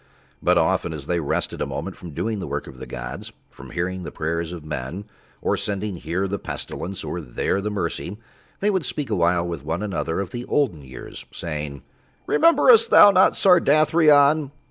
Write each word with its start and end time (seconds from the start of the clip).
But 0.41 0.57
often 0.57 0.93
as 0.93 1.05
they 1.05 1.19
rested 1.19 1.61
a 1.61 1.67
moment 1.67 1.95
from 1.95 2.09
doing 2.09 2.39
the 2.39 2.47
work 2.47 2.65
of 2.65 2.79
the 2.79 2.87
gods, 2.87 3.31
from 3.51 3.69
hearing 3.69 4.01
the 4.01 4.11
prayers 4.11 4.51
of 4.51 4.65
men 4.65 5.05
or 5.43 5.55
sending 5.55 5.95
here 5.97 6.27
the 6.27 6.39
Pestilence 6.39 7.03
or 7.03 7.21
there 7.21 7.61
Mercy, 7.61 8.17
They 8.61 8.71
would 8.71 8.83
speak 8.83 9.11
awhile 9.11 9.45
with 9.47 9.63
one 9.63 9.83
another 9.83 10.19
of 10.19 10.31
the 10.31 10.43
olden 10.45 10.81
years 10.81 11.27
saying, 11.31 11.83
"Rememberest 12.25 12.89
thou 12.89 13.11
not 13.11 13.33
Sardathrion?" 13.33 14.49